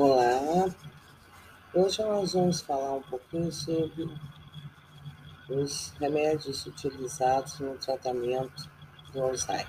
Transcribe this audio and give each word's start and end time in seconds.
Olá, 0.00 0.72
hoje 1.74 2.00
nós 2.04 2.32
vamos 2.32 2.60
falar 2.60 2.98
um 2.98 3.02
pouquinho 3.02 3.50
sobre 3.50 4.08
os 5.48 5.90
remédios 5.98 6.64
utilizados 6.66 7.58
no 7.58 7.76
tratamento 7.78 8.70
do 9.12 9.20
Alzheimer. 9.20 9.66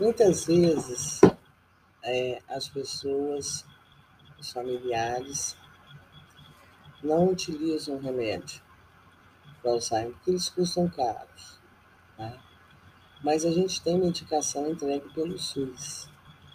Muitas 0.00 0.46
vezes 0.46 1.20
é, 2.02 2.40
as 2.48 2.70
pessoas, 2.70 3.66
os 4.38 4.50
familiares, 4.50 5.58
não 7.02 7.28
utilizam 7.28 8.00
remédio 8.00 8.62
para 9.60 9.72
Alzheimer 9.72 10.14
porque 10.14 10.30
eles 10.30 10.48
custam 10.48 10.88
caros. 10.88 11.60
Né? 12.16 12.40
Mas 13.22 13.44
a 13.44 13.50
gente 13.50 13.82
tem 13.82 13.98
medicação 13.98 14.70
entregue 14.70 15.12
pelo 15.12 15.38
SUS. 15.38 16.09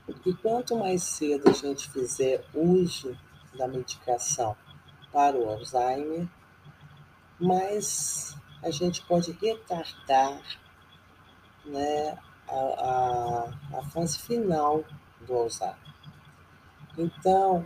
E 0.07 0.33
quanto 0.35 0.77
mais 0.77 1.03
cedo 1.03 1.49
a 1.49 1.53
gente 1.53 1.89
fizer 1.89 2.45
uso 2.53 3.17
da 3.57 3.67
medicação 3.67 4.55
para 5.11 5.35
o 5.35 5.49
Alzheimer, 5.49 6.27
mais 7.39 8.35
a 8.61 8.69
gente 8.69 9.01
pode 9.05 9.31
retardar 9.31 10.41
né, 11.65 12.17
a, 12.47 12.55
a, 12.55 13.79
a 13.79 13.83
fase 13.85 14.19
final 14.19 14.83
do 15.25 15.33
Alzheimer. 15.33 15.77
Então, 16.97 17.65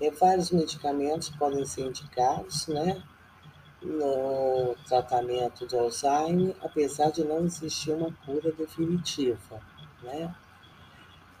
é, 0.00 0.10
vários 0.10 0.50
medicamentos 0.50 1.30
podem 1.30 1.64
ser 1.64 1.86
indicados 1.86 2.68
né, 2.68 3.02
no 3.82 4.76
tratamento 4.86 5.66
do 5.66 5.78
Alzheimer, 5.78 6.54
apesar 6.62 7.10
de 7.10 7.24
não 7.24 7.44
existir 7.44 7.92
uma 7.92 8.12
cura 8.24 8.52
definitiva. 8.52 9.60
Né? 10.02 10.34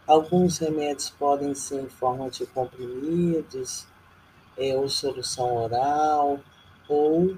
Alguns 0.08 0.56
remédios 0.56 1.10
podem 1.10 1.54
ser 1.54 1.82
em 1.82 1.88
forma 1.90 2.30
de 2.30 2.46
comprimidos, 2.46 3.86
é, 4.56 4.74
ou 4.74 4.88
solução 4.88 5.54
oral, 5.54 6.40
ou 6.88 7.36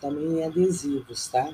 também 0.00 0.44
adesivos, 0.44 1.28
tá? 1.28 1.48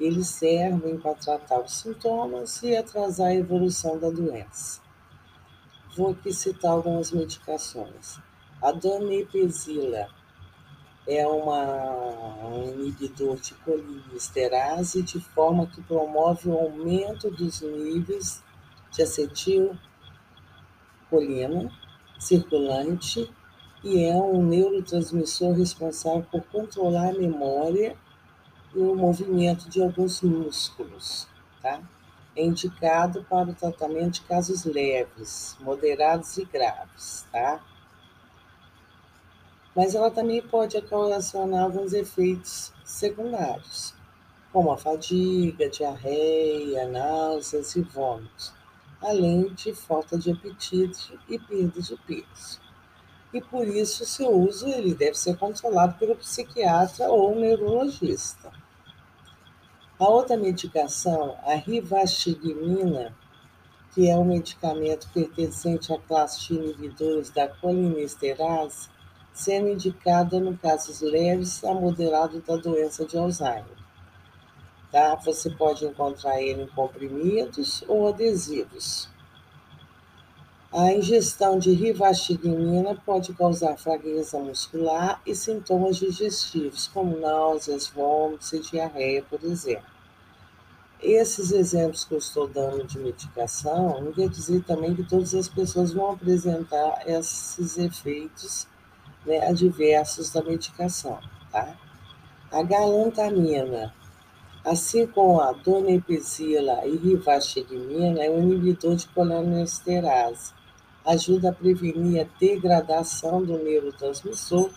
Eles 0.00 0.26
servem 0.26 0.98
para 0.98 1.14
tratar 1.14 1.60
os 1.60 1.74
sintomas 1.74 2.60
e 2.64 2.76
atrasar 2.76 3.28
a 3.28 3.34
evolução 3.36 3.96
da 3.96 4.10
doença. 4.10 4.80
Vou 5.96 6.10
aqui 6.10 6.32
citar 6.32 6.72
algumas 6.72 7.12
medicações. 7.12 8.18
A 8.60 8.72
donepezila 8.72 10.08
é 11.06 11.24
uma, 11.24 12.48
um 12.48 12.72
inibidor 12.72 13.36
de 13.36 13.54
colinesterase 13.54 15.00
de 15.00 15.20
forma 15.20 15.68
que 15.68 15.80
promove 15.80 16.48
o 16.48 16.58
aumento 16.58 17.30
dos 17.30 17.60
níveis 17.60 18.42
de 18.90 19.02
acetil 19.02 19.78
colina 21.12 21.70
circulante 22.18 23.30
e 23.84 24.02
é 24.02 24.14
um 24.14 24.42
neurotransmissor 24.42 25.52
responsável 25.52 26.26
por 26.30 26.42
controlar 26.44 27.10
a 27.10 27.18
memória 27.18 27.94
e 28.74 28.78
o 28.78 28.94
movimento 28.94 29.68
de 29.68 29.82
alguns 29.82 30.22
músculos, 30.22 31.28
tá? 31.60 31.82
É 32.34 32.42
indicado 32.42 33.26
para 33.28 33.50
o 33.50 33.54
tratamento 33.54 34.14
de 34.14 34.20
casos 34.22 34.64
leves, 34.64 35.54
moderados 35.60 36.38
e 36.38 36.46
graves, 36.46 37.26
tá? 37.30 37.62
Mas 39.76 39.94
ela 39.94 40.10
também 40.10 40.40
pode 40.40 40.78
ocasionar 40.78 41.64
alguns 41.64 41.92
efeitos 41.92 42.72
secundários, 42.84 43.94
como 44.50 44.72
a 44.72 44.78
fadiga, 44.78 45.68
diarreia, 45.68 46.88
náuseas 46.88 47.76
e 47.76 47.82
vômitos 47.82 48.61
além 49.02 49.52
de 49.54 49.74
falta 49.74 50.16
de 50.16 50.30
apetite 50.30 51.18
e 51.28 51.38
perda 51.38 51.80
de 51.80 51.96
peso. 52.06 52.60
E 53.34 53.40
por 53.40 53.66
isso, 53.66 54.04
seu 54.04 54.30
uso 54.30 54.66
ele 54.68 54.94
deve 54.94 55.14
ser 55.14 55.36
controlado 55.36 55.98
pelo 55.98 56.16
psiquiatra 56.16 57.10
ou 57.10 57.34
neurologista. 57.34 58.52
A 59.98 60.08
outra 60.08 60.36
medicação, 60.36 61.36
a 61.44 61.54
rivastigmina, 61.54 63.14
que 63.94 64.08
é 64.08 64.16
um 64.16 64.24
medicamento 64.24 65.08
pertencente 65.12 65.92
à 65.92 65.98
classe 65.98 66.46
de 66.46 66.54
inibidores 66.54 67.30
da 67.30 67.48
colinesterase, 67.48 68.88
sendo 69.32 69.68
indicada 69.68 70.38
no 70.40 70.56
casos 70.56 71.00
leves 71.00 71.64
a 71.64 71.74
moderado 71.74 72.40
da 72.40 72.56
doença 72.56 73.04
de 73.04 73.16
Alzheimer 73.16 73.81
tá? 74.92 75.16
Você 75.24 75.48
pode 75.50 75.86
encontrar 75.86 76.40
ele 76.40 76.62
em 76.62 76.66
comprimidos 76.68 77.82
ou 77.88 78.06
adesivos. 78.06 79.08
A 80.70 80.92
ingestão 80.92 81.58
de 81.58 81.72
rivastigmina 81.72 82.94
pode 83.04 83.34
causar 83.34 83.76
fraqueza 83.76 84.38
muscular 84.38 85.20
e 85.26 85.34
sintomas 85.34 85.96
digestivos, 85.96 86.86
como 86.88 87.18
náuseas, 87.18 87.88
vômitos 87.88 88.52
e 88.52 88.60
diarreia, 88.60 89.22
por 89.28 89.42
exemplo. 89.44 89.90
Esses 91.02 91.50
exemplos 91.50 92.04
que 92.04 92.14
eu 92.14 92.18
estou 92.18 92.46
dando 92.46 92.86
de 92.86 92.98
medicação 92.98 94.00
não 94.00 94.12
quer 94.12 94.28
dizer 94.28 94.62
também 94.62 94.94
que 94.94 95.02
todas 95.02 95.34
as 95.34 95.48
pessoas 95.48 95.92
vão 95.92 96.12
apresentar 96.12 97.02
esses 97.06 97.76
efeitos 97.76 98.66
né, 99.26 99.46
adversos 99.46 100.30
da 100.30 100.42
medicação, 100.42 101.18
tá? 101.50 101.76
A 102.50 102.62
galantamina 102.62 103.92
Assim 104.64 105.08
como 105.08 105.40
a 105.40 105.52
donepezila 105.52 106.86
e 106.86 106.96
rivastigmina, 106.96 108.22
é 108.22 108.30
um 108.30 108.42
inibidor 108.42 108.94
de 108.94 109.08
colinesterase. 109.08 110.52
Ajuda 111.04 111.50
a 111.50 111.52
prevenir 111.52 112.20
a 112.20 112.38
degradação 112.38 113.42
do 113.42 113.58
neurotransmissor 113.58 114.70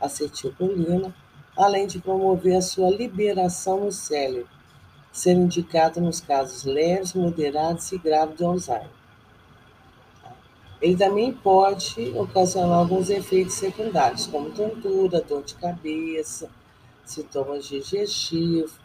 acetilcolina, 0.00 1.14
além 1.56 1.86
de 1.86 2.00
promover 2.00 2.56
a 2.56 2.62
sua 2.62 2.90
liberação 2.90 3.84
no 3.84 3.92
cérebro, 3.92 4.48
sendo 5.12 5.42
indicado 5.42 6.00
nos 6.00 6.20
casos 6.20 6.64
leves, 6.64 7.14
moderados 7.14 7.92
e 7.92 7.98
graves 7.98 8.36
de 8.36 8.44
Alzheimer. 8.44 8.90
Ele 10.80 10.96
também 10.96 11.32
pode 11.32 12.12
ocasionar 12.16 12.78
alguns 12.78 13.08
efeitos 13.08 13.54
secundários, 13.54 14.26
como 14.26 14.50
tontura, 14.50 15.20
dor 15.20 15.44
de 15.44 15.54
cabeça, 15.54 16.48
sintomas 17.04 17.66
digestivos, 17.66 18.78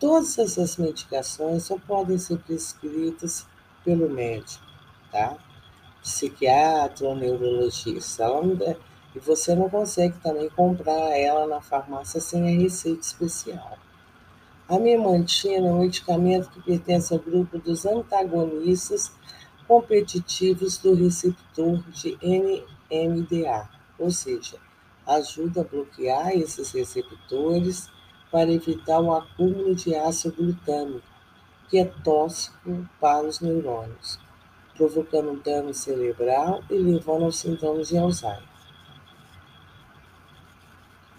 Todas 0.00 0.38
essas 0.38 0.76
medicações 0.76 1.64
só 1.64 1.76
podem 1.76 2.18
ser 2.18 2.38
prescritas 2.38 3.44
pelo 3.84 4.08
médico, 4.08 4.64
tá? 5.10 5.36
Psiquiatra 6.00 7.08
ou 7.08 7.16
neurologista. 7.16 8.24
e 9.14 9.18
você 9.18 9.56
não 9.56 9.68
consegue 9.68 10.16
também 10.20 10.48
comprar 10.50 11.18
ela 11.18 11.48
na 11.48 11.60
farmácia 11.60 12.20
sem 12.20 12.46
a 12.46 12.62
receita 12.62 13.00
especial. 13.00 13.76
A 14.68 14.78
memantina 14.78 15.66
é 15.66 15.72
um 15.72 15.80
medicamento 15.80 16.48
que 16.50 16.62
pertence 16.62 17.12
ao 17.12 17.18
grupo 17.18 17.58
dos 17.58 17.84
antagonistas 17.84 19.10
competitivos 19.66 20.78
do 20.78 20.94
receptor 20.94 21.82
de 21.90 22.16
NMDA, 22.22 23.68
ou 23.98 24.12
seja, 24.12 24.58
ajuda 25.04 25.62
a 25.62 25.64
bloquear 25.64 26.36
esses 26.36 26.70
receptores 26.70 27.90
para 28.30 28.50
evitar 28.50 29.00
o 29.00 29.12
acúmulo 29.12 29.74
de 29.74 29.94
ácido 29.94 30.36
glutâmico, 30.36 31.06
que 31.68 31.78
é 31.78 31.84
tóxico 31.84 32.86
para 33.00 33.26
os 33.26 33.40
neurônios, 33.40 34.18
provocando 34.76 35.42
dano 35.42 35.72
cerebral 35.74 36.62
e 36.70 36.74
levando 36.74 37.24
aos 37.24 37.38
sintomas 37.38 37.88
de 37.88 37.98
Alzheimer. 37.98 38.48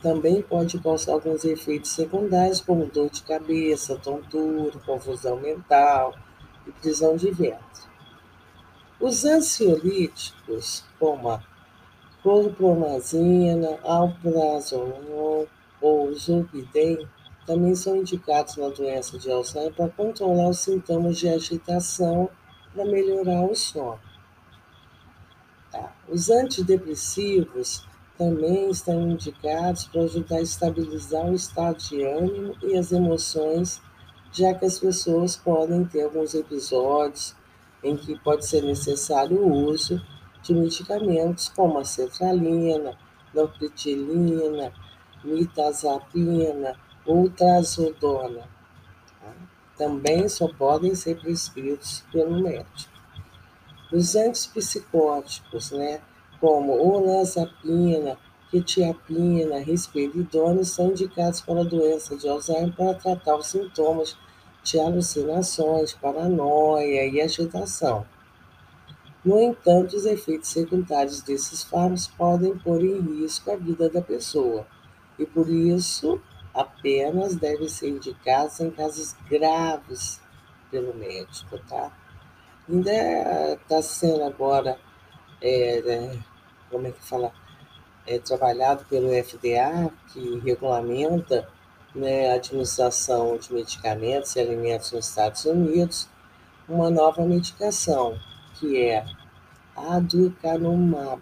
Também 0.01 0.41
pode 0.41 0.79
causar 0.79 1.13
alguns 1.13 1.43
efeitos 1.43 1.91
secundários, 1.91 2.61
como 2.61 2.85
dor 2.85 3.09
de 3.09 3.21
cabeça, 3.23 3.97
tontura, 3.97 4.79
confusão 4.85 5.37
mental 5.37 6.15
e 6.65 6.71
prisão 6.71 7.17
de 7.17 7.29
ventre. 7.31 7.59
Os 8.99 9.25
ansiolíticos, 9.25 10.85
como 10.97 11.29
a 11.29 11.43
clorpromazina, 12.23 13.77
alprazolam, 13.83 15.47
ou 15.81 16.13
zolpidem 16.13 17.07
também 17.45 17.73
são 17.73 17.95
indicados 17.95 18.57
na 18.57 18.69
doença 18.69 19.17
de 19.17 19.31
Alzheimer 19.31 19.73
para 19.73 19.89
controlar 19.89 20.49
os 20.49 20.59
sintomas 20.59 21.17
de 21.17 21.27
agitação 21.27 22.29
para 22.73 22.85
melhorar 22.85 23.41
o 23.41 23.55
sono. 23.55 23.99
Tá. 25.71 25.95
Os 26.07 26.29
antidepressivos 26.29 27.83
também 28.17 28.69
estão 28.69 29.09
indicados 29.09 29.85
para 29.85 30.01
ajudar 30.01 30.35
a 30.35 30.41
estabilizar 30.41 31.25
o 31.25 31.33
estado 31.33 31.77
de 31.77 32.03
ânimo 32.03 32.55
e 32.61 32.77
as 32.77 32.91
emoções, 32.91 33.81
já 34.31 34.53
que 34.53 34.65
as 34.65 34.77
pessoas 34.77 35.35
podem 35.35 35.85
ter 35.85 36.03
alguns 36.03 36.35
episódios 36.35 37.35
em 37.83 37.95
que 37.95 38.19
pode 38.19 38.45
ser 38.45 38.61
necessário 38.61 39.41
o 39.41 39.65
uso 39.71 40.01
de 40.43 40.53
medicamentos 40.53 41.49
como 41.49 41.79
a 41.79 41.85
sertralina, 41.85 42.97
nortriptilina, 43.33 44.73
mitazapina 45.23 46.75
ou 47.05 47.29
trazodona. 47.29 48.47
Também 49.77 50.27
só 50.27 50.47
podem 50.47 50.93
ser 50.93 51.19
prescritos 51.19 52.03
pelo 52.11 52.41
médico. 52.41 52.91
Os 53.91 54.15
antipsicóticos, 54.15 55.71
né? 55.71 56.01
como 56.39 56.73
olanzapina, 56.73 58.17
quetiapina, 58.51 59.59
risperidona, 59.59 60.63
são 60.63 60.89
indicados 60.89 61.41
para 61.41 61.61
a 61.61 61.65
doença 61.65 62.15
de 62.15 62.27
Alzheimer 62.27 62.75
para 62.75 62.93
tratar 62.93 63.35
os 63.35 63.47
sintomas 63.47 64.17
de 64.63 64.79
alucinações, 64.79 65.93
paranoia 65.93 67.05
e 67.07 67.21
agitação. 67.21 68.05
No 69.23 69.39
entanto, 69.39 69.95
os 69.95 70.05
efeitos 70.05 70.49
secundários 70.49 71.21
desses 71.21 71.63
fármacos 71.63 72.07
podem 72.07 72.57
pôr 72.57 72.83
em 72.83 72.99
risco 72.99 73.51
a 73.51 73.55
vida 73.55 73.89
da 73.89 74.01
pessoa 74.01 74.65
e, 75.19 75.25
por 75.25 75.49
isso, 75.49 76.19
apenas 76.53 77.35
devem 77.35 77.67
ser 77.67 77.89
indicados 77.89 78.59
em 78.59 78.71
casos 78.71 79.15
graves 79.29 80.19
pelo 80.71 80.93
médico, 80.95 81.59
tá? 81.67 81.91
Ainda 82.67 83.53
está 83.53 83.81
sendo 83.81 84.23
agora, 84.23 84.79
é, 85.41 85.81
né, 85.81 86.23
como 86.69 86.87
é 86.87 86.91
que 86.91 87.01
fala, 87.01 87.31
é, 88.07 88.17
trabalhado 88.19 88.85
pelo 88.85 89.09
FDA, 89.09 89.91
que 90.11 90.39
regulamenta 90.39 91.47
né, 91.93 92.31
a 92.31 92.35
administração 92.35 93.37
de 93.37 93.53
medicamentos 93.53 94.35
e 94.35 94.39
alimentos 94.39 94.91
nos 94.91 95.07
Estados 95.07 95.45
Unidos, 95.45 96.07
uma 96.67 96.89
nova 96.89 97.25
medicação, 97.25 98.19
que 98.55 98.81
é 98.81 99.05
a 99.75 99.95
aducanumab, 99.95 101.21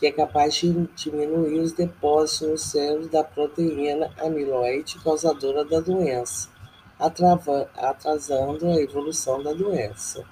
que 0.00 0.06
é 0.06 0.12
capaz 0.12 0.54
de 0.54 0.72
diminuir 0.96 1.60
os 1.60 1.72
depósitos 1.74 2.48
no 2.48 2.56
cérebro 2.56 3.06
da 3.08 3.22
proteína 3.22 4.10
amiloide 4.18 4.98
causadora 5.04 5.62
da 5.62 5.78
doença, 5.78 6.48
atrasando 6.98 8.66
a 8.66 8.80
evolução 8.80 9.42
da 9.42 9.52
doença. 9.52 10.24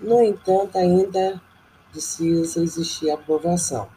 No 0.00 0.22
entanto, 0.22 0.78
ainda 0.78 1.42
precisa 1.90 2.62
existir 2.62 3.10
aprovação 3.10 3.88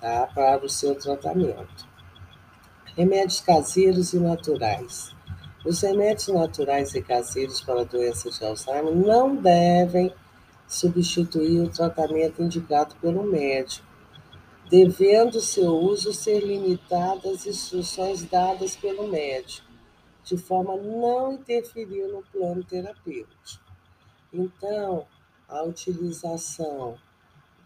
tá, 0.00 0.26
para 0.34 0.64
o 0.64 0.68
seu 0.70 0.94
tratamento. 0.94 1.86
Remédios 2.96 3.42
caseiros 3.42 4.14
e 4.14 4.18
naturais. 4.18 5.14
Os 5.66 5.82
remédios 5.82 6.28
naturais 6.28 6.94
e 6.94 7.02
caseiros 7.02 7.60
para 7.60 7.82
a 7.82 7.84
doença 7.84 8.30
de 8.30 8.42
Alzheimer 8.42 8.94
não 8.94 9.36
devem 9.36 10.14
substituir 10.72 11.60
o 11.60 11.68
tratamento 11.68 12.42
indicado 12.42 12.94
pelo 12.96 13.22
médico, 13.22 13.86
devendo 14.70 15.38
seu 15.38 15.76
uso 15.76 16.14
ser 16.14 16.40
limitado 16.40 17.28
às 17.28 17.44
instruções 17.46 18.24
dadas 18.24 18.74
pelo 18.74 19.06
médico, 19.06 19.68
de 20.24 20.38
forma 20.38 20.72
a 20.72 20.76
não 20.78 21.34
interferir 21.34 22.08
no 22.08 22.22
plano 22.22 22.64
terapêutico. 22.64 23.62
Então, 24.32 25.06
a 25.46 25.62
utilização 25.62 26.96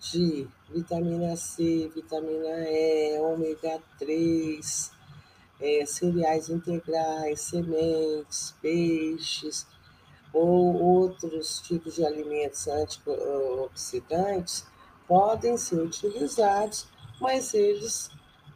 de 0.00 0.48
vitamina 0.68 1.36
C, 1.36 1.88
vitamina 1.94 2.68
E, 2.68 3.20
ômega 3.20 3.80
3, 4.00 4.90
é, 5.60 5.86
cereais 5.86 6.48
integrais, 6.48 7.40
sementes, 7.40 8.52
peixes 8.60 9.64
ou 10.36 10.82
outros 10.82 11.60
tipos 11.60 11.94
de 11.94 12.04
alimentos 12.04 12.68
antioxidantes 12.68 14.66
podem 15.08 15.56
ser 15.56 15.80
utilizados, 15.80 16.86
mas 17.18 17.54
eles 17.54 18.10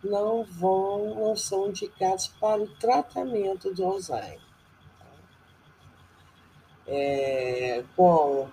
não 0.04 0.44
vão, 0.44 1.14
não 1.14 1.34
são 1.34 1.68
indicados 1.68 2.28
para 2.38 2.60
o 2.60 2.68
tratamento 2.76 3.72
do 3.72 3.82
Alzheimer. 3.82 4.40
É, 6.86 7.82
como 7.96 8.52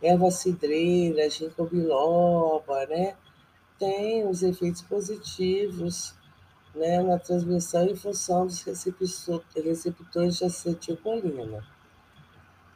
erva 0.00 0.30
cidreira, 0.30 1.28
ginkgo 1.28 1.64
biloba, 1.64 2.86
né? 2.86 3.16
Tem 3.76 4.24
os 4.28 4.44
efeitos 4.44 4.82
positivos 4.82 6.14
né, 6.74 7.02
na 7.02 7.18
transmissão 7.18 7.86
em 7.86 7.96
função 7.96 8.46
dos 8.46 8.62
receptores 8.62 10.36
de 10.36 10.44
acetilcolina. 10.44 11.77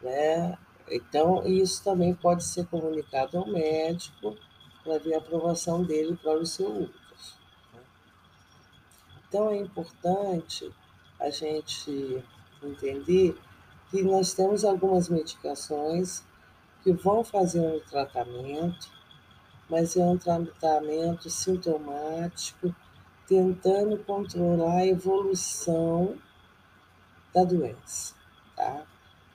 Né? 0.03 0.59
Então, 0.91 1.47
isso 1.47 1.83
também 1.85 2.15
pode 2.15 2.45
ser 2.45 2.67
comunicado 2.67 3.39
ao 3.39 3.47
médico 3.47 4.37
para 4.83 4.99
ver 4.99 5.15
a 5.15 5.19
aprovação 5.19 5.85
dele 5.85 6.19
para 6.23 6.39
o 6.39 6.47
seu 6.47 6.69
uso. 6.69 6.93
Então, 9.29 9.51
é 9.51 9.57
importante 9.57 10.71
a 11.19 11.31
gente 11.31 12.23
entender 12.63 13.39
que 13.91 14.03
nós 14.03 14.35
temos 14.35 14.65
algumas 14.65 15.09
medicações 15.09 16.23
que 16.83 16.93
vão 16.93 17.23
fazer 17.23 17.61
um 17.61 17.81
tratamento, 17.81 18.91
mas 19.71 19.97
é 19.97 20.05
um 20.05 20.19
tratamento 20.19 21.31
sintomático 21.31 22.75
tentando 23.27 23.97
controlar 23.99 24.79
a 24.79 24.87
evolução 24.87 26.19
da 27.33 27.45
doença, 27.45 28.15
tá? 28.57 28.85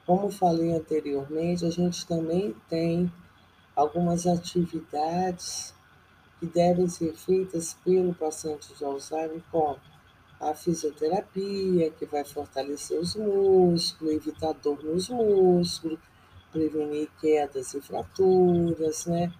Como 0.08 0.32
falei 0.32 0.74
anteriormente, 0.74 1.66
a 1.66 1.70
gente 1.70 2.08
também 2.08 2.56
tem 2.70 3.12
algumas 3.76 4.26
atividades 4.26 5.76
que 6.40 6.46
devem 6.46 6.88
ser 6.88 7.14
feitas 7.14 7.74
pelo 7.84 8.14
paciente 8.14 8.74
de 8.74 8.86
Alzheimer, 8.86 9.42
como 9.52 9.78
a 10.40 10.54
fisioterapia, 10.54 11.92
que 11.92 12.06
vai 12.06 12.24
fortalecer 12.24 12.98
os 12.98 13.16
músculos, 13.16 14.14
evitar 14.14 14.54
dor 14.54 14.82
nos 14.82 15.10
músculos, 15.10 16.00
prevenir 16.54 17.10
quedas 17.20 17.74
e 17.74 17.82
fraturas, 17.82 19.08
né? 19.08 19.34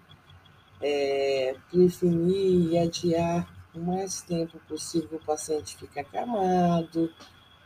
É, 0.82 1.56
prevenir 1.70 2.72
e 2.72 2.78
adiar 2.78 3.48
o 3.74 3.80
mais 3.80 4.20
tempo 4.20 4.58
possível 4.68 5.18
o 5.18 5.24
paciente 5.24 5.78
fica 5.78 6.02
acamado, 6.02 7.10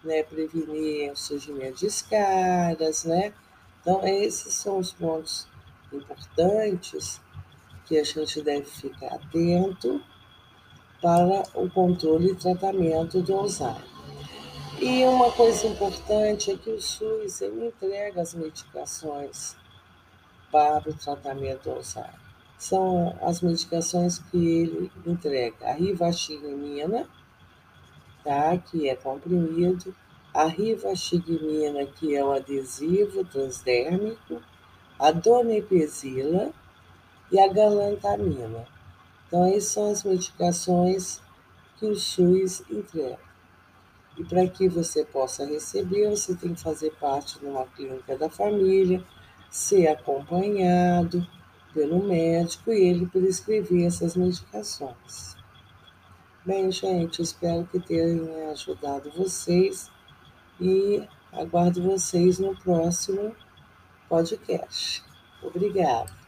né, 0.04 0.22
prevenir 0.22 1.12
o 1.12 1.16
surgimento 1.16 1.78
de 1.78 1.86
escadas, 1.86 3.04
né? 3.04 3.32
Então, 3.80 4.06
esses 4.06 4.54
são 4.54 4.78
os 4.78 4.92
pontos 4.92 5.46
importantes 5.92 7.20
que 7.86 7.98
a 7.98 8.04
gente 8.04 8.42
deve 8.42 8.64
ficar 8.64 9.14
atento 9.14 10.02
para 11.00 11.42
o 11.54 11.68
controle 11.70 12.30
e 12.30 12.36
tratamento 12.36 13.20
do 13.20 13.34
Alzheimer. 13.34 13.84
E 14.80 15.04
uma 15.04 15.30
coisa 15.32 15.66
importante 15.66 16.50
é 16.50 16.56
que 16.56 16.70
o 16.70 16.80
SUS 16.80 17.40
ele 17.40 17.66
entrega 17.66 18.20
as 18.20 18.34
medicações 18.34 19.56
para 20.50 20.88
o 20.88 20.94
tratamento 20.94 21.64
do 21.64 21.70
Alzheimer 21.72 22.22
são 22.62 23.18
as 23.20 23.40
medicações 23.40 24.20
que 24.20 24.36
ele 24.36 24.92
entrega. 25.04 25.66
A 25.66 25.72
rivastigmina, 25.72 27.08
tá? 28.22 28.56
que 28.56 28.88
é 28.88 28.94
comprimido, 28.94 29.92
a 30.34 30.46
rivastigmina, 30.46 31.86
que 31.86 32.14
é 32.14 32.24
o 32.24 32.32
adesivo 32.32 33.24
transdérmico, 33.24 34.42
a 34.98 35.10
donepezila 35.10 36.50
e 37.30 37.38
a 37.38 37.48
galantamina. 37.52 38.66
Então, 39.26 39.46
essas 39.46 39.64
são 39.64 39.90
as 39.90 40.04
medicações 40.04 41.20
que 41.78 41.86
o 41.86 41.96
SUS 41.96 42.62
entrega. 42.70 43.18
E 44.16 44.24
para 44.24 44.46
que 44.46 44.68
você 44.68 45.04
possa 45.04 45.46
receber, 45.46 46.10
você 46.10 46.34
tem 46.34 46.54
que 46.54 46.60
fazer 46.60 46.92
parte 47.00 47.38
de 47.38 47.46
uma 47.46 47.64
clínica 47.66 48.16
da 48.16 48.28
família, 48.28 49.02
ser 49.50 49.88
acompanhado, 49.88 51.26
pelo 51.72 52.02
médico 52.02 52.70
e 52.70 52.88
ele 52.88 53.06
prescrever 53.06 53.86
essas 53.86 54.14
medicações. 54.14 55.36
Bem, 56.44 56.70
gente, 56.70 57.22
espero 57.22 57.66
que 57.70 57.80
tenha 57.80 58.50
ajudado 58.50 59.10
vocês 59.16 59.90
e 60.62 61.08
aguardo 61.32 61.82
vocês 61.82 62.38
no 62.38 62.56
próximo 62.56 63.34
podcast. 64.08 65.02
Obrigada. 65.42 66.21